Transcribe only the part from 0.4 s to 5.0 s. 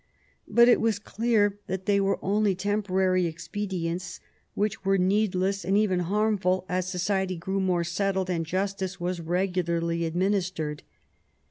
But it was clear that they were only temporary expedients which were